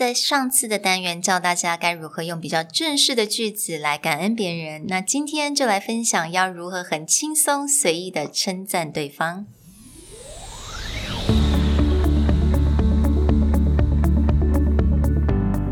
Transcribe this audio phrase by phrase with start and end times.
[0.00, 9.45] 在上次的单元教大家该如何用比较正式的句子来感恩别人，那今天就来分享要如何很轻松随意的称赞对方。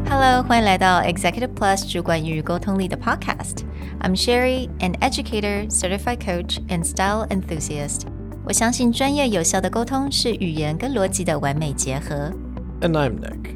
[0.10, 8.02] Hello，欢迎来到 Executive Plus 主管与沟通力的 Podcast。I'm Sherry, an educator, certified coach, and style enthusiast.
[8.46, 12.32] 我相信专业有效的沟通是语言跟逻辑的完美结合。
[12.82, 13.56] And I'm Nick,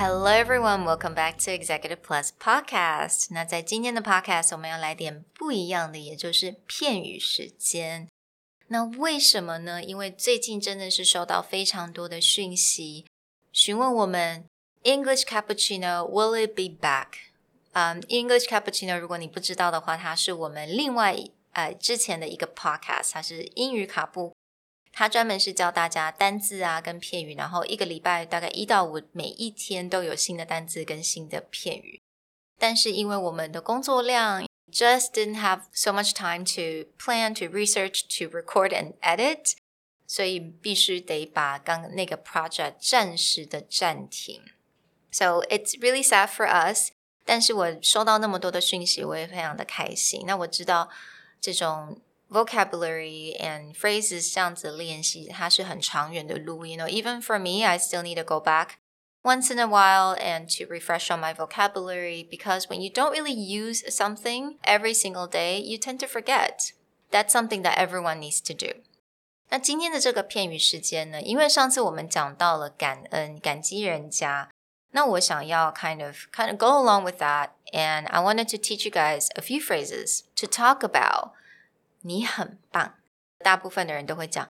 [0.00, 3.28] Hello everyone, welcome back to Executive Plus Podcast。
[3.30, 8.08] 那在今天的 Podcast，我们要来点不一样的，也就是片语时间。
[8.68, 9.82] 那为什么呢？
[9.82, 13.06] 因为最近真的是收到非常多的讯息，
[13.52, 14.44] 询问我们
[14.82, 17.06] English Cappuccino will it be back？
[17.72, 21.16] 嗯、um,，English Cappuccino，如果你不知道的话，它是我们另外
[21.52, 24.34] 呃之前的一个 Podcast，它是英语卡布。
[24.93, 32.01] 他专门是教大家单字啊跟片语，然后一个礼拜大概一到五，每一天都有新的单字跟新的片语。
[32.59, 39.53] 但是因为我们的工作量，just didn't have so much time to plan, to research, to record and edit，
[40.05, 44.41] 所以必须得把刚那个 project 暂时的暂停。
[45.09, 46.91] So it's really sad for us。
[47.23, 50.25] 但是我收到那么多的讯息，我也非常的开心。
[50.27, 50.89] 那我知道
[51.39, 52.01] 这种。
[52.30, 56.66] vocabulary and phrases 这样子练习，它是很长远的路。
[56.66, 58.78] You know, even for me, I still need to go back
[59.22, 63.32] once in a while and to refresh on my vocabulary because when you don't really
[63.32, 66.72] use something every single day, you tend to forget.
[67.10, 68.82] That's something that everyone needs to do.
[69.48, 71.22] 那今天的这个片语时间呢？
[71.22, 74.50] 因为上次我们讲到了感恩、感激人家，
[74.90, 79.28] 那我想要 kind of kind of go along with that, and I wanted to teach you guys
[79.36, 81.30] a few phrases to talk about
[82.02, 82.94] 你很棒。
[83.38, 84.48] 大部分的人都会讲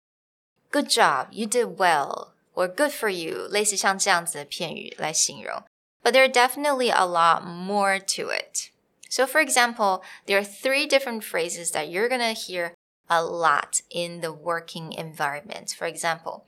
[0.70, 5.62] "Good job, you did well" or "Good for you"，类似像这样子的片语来形容。
[6.02, 8.70] But there are definitely a lot more to it.
[9.08, 12.74] So, for example, there are three different phrases that you're gonna hear
[13.06, 15.74] a lot in the working environment.
[15.76, 16.46] For example,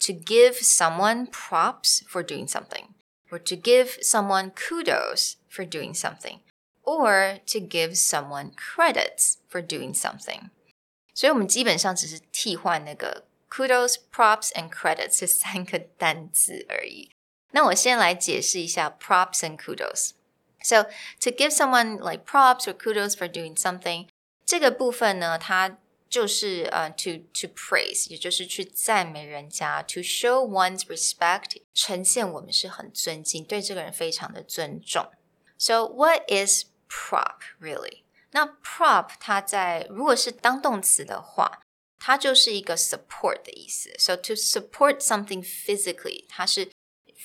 [0.00, 2.94] to give someone props for doing something,
[3.32, 6.40] or to give someone kudos for doing something
[6.82, 10.50] or to give someone credits for doing something.
[11.14, 17.10] 所以我们基本上只是替换那个 kudos, props and credits 这三个单词而已。
[17.52, 20.10] 那我先来解释一下 props and kudos.
[20.62, 20.84] So
[21.20, 24.08] to give someone like props or kudos for doing something，
[24.44, 25.78] 这个部分呢，它
[26.08, 35.10] 就是呃、uh, to to praise，也就是去赞美人家，to show one's respect，呈现我们是很尊敬，对这个人非常的尊重。
[35.58, 38.02] So what is prop really？
[38.32, 41.60] 那 prop 它在如果是当动词的话，
[41.98, 43.94] 它就是一个 support 的意思。
[43.98, 46.70] So to support something physically，它是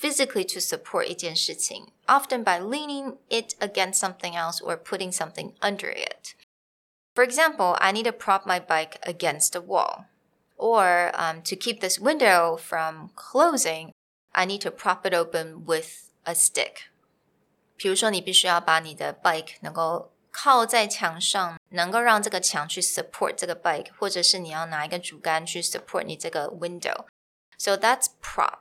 [0.00, 6.34] physically to support 一件事情，often by leaning it against something else or putting something under it.
[7.14, 10.06] For example, I need to prop my bike against a wall.
[10.56, 13.92] Or um, to keep this window from closing,
[14.32, 16.88] I need to prop it open with a stick.
[17.76, 28.60] 比如说，你必须要把你的 bike 能够靠在墙上，能够让这个墙去 support 这个 bike，或者是你要拿一个竹竿去 support 你这个 window。So that's prop。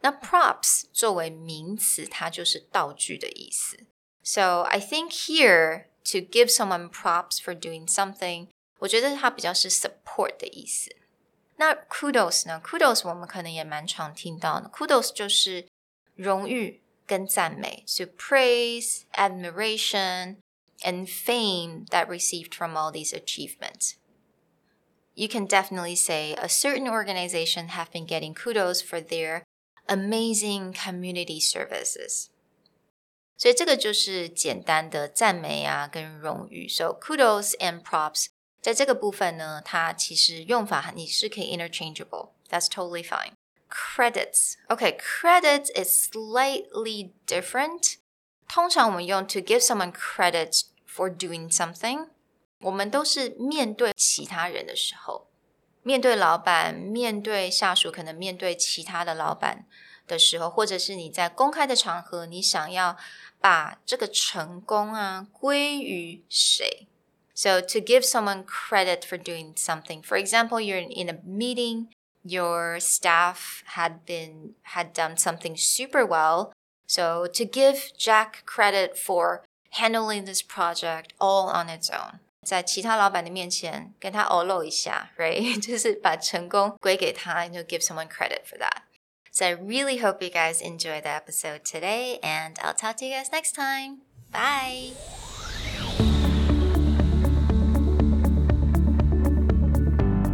[0.00, 3.86] 那 props 作为名词，它就是道具的意思。
[4.22, 8.48] So I think here to give someone props for doing something，
[8.78, 10.94] 我觉得它比较是 support 的意思。
[11.56, 12.62] 那 kudos 呢？
[12.64, 14.70] kudos 我们可能也蛮常听到的。
[14.70, 15.66] kudos 就是
[16.14, 16.80] 荣誉。
[17.06, 20.36] 跟赞美，so praise, admiration,
[20.82, 23.94] and fame that received from all these achievements.
[25.14, 29.42] You can definitely say a certain organization have been getting kudos for their
[29.86, 32.28] amazing community services.
[33.36, 36.68] 所以这个就是简单的赞美啊，跟荣誉。
[36.68, 38.26] So kudos and props，
[38.60, 42.30] 在这个部分呢，它其实用法你是可以 interchangeable.
[42.48, 43.32] That's totally fine
[43.72, 44.56] credits.
[44.68, 47.96] Okay, credits is slightly different.
[48.48, 52.08] 通常我们用 to give someone credit for doing something，
[52.60, 55.28] 我们都是面对其他人的时候。
[55.82, 59.66] 面对老板、面对下属，可能面对其他的老板
[60.06, 62.96] 的时候，或者是你在公开的场合，你想要
[63.40, 66.88] 把这个成功啊归于谁？
[67.34, 71.86] So to give someone credit for doing something, for example, you're in a meeting,
[72.24, 76.52] your staff had been had done something super well.
[76.86, 82.20] So to give Jack credit for handling this project all on its own.
[82.46, 85.60] 在其他老板的面前跟他偶露一下，right？
[85.60, 88.82] 就是把成功归给他，and to give someone credit for that.
[89.30, 93.14] So I really hope you guys enjoyed the episode today, and I'll talk to you
[93.14, 93.98] guys next time.
[94.32, 95.31] Bye.